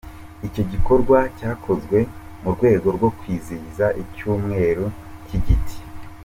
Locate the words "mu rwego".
2.41-2.87